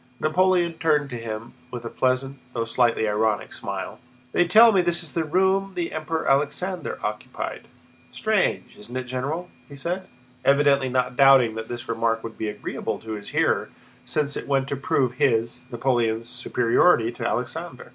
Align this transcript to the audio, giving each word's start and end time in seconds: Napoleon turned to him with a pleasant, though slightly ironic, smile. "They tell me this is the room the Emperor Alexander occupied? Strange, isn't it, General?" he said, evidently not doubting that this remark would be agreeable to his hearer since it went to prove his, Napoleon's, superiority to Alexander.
Napoleon 0.19 0.73
turned 0.79 1.11
to 1.11 1.15
him 1.19 1.53
with 1.69 1.85
a 1.85 1.89
pleasant, 1.91 2.39
though 2.53 2.65
slightly 2.65 3.07
ironic, 3.07 3.53
smile. 3.53 3.99
"They 4.31 4.47
tell 4.47 4.71
me 4.71 4.81
this 4.81 5.03
is 5.03 5.13
the 5.13 5.23
room 5.23 5.73
the 5.75 5.91
Emperor 5.91 6.27
Alexander 6.27 6.97
occupied? 7.05 7.67
Strange, 8.11 8.75
isn't 8.79 8.97
it, 8.97 9.03
General?" 9.03 9.49
he 9.69 9.75
said, 9.75 10.07
evidently 10.43 10.89
not 10.89 11.15
doubting 11.15 11.53
that 11.53 11.67
this 11.67 11.87
remark 11.87 12.23
would 12.23 12.35
be 12.39 12.47
agreeable 12.49 12.97
to 12.97 13.11
his 13.11 13.29
hearer 13.29 13.69
since 14.03 14.35
it 14.35 14.47
went 14.47 14.67
to 14.69 14.75
prove 14.75 15.13
his, 15.21 15.59
Napoleon's, 15.71 16.27
superiority 16.29 17.11
to 17.11 17.23
Alexander. 17.27 17.89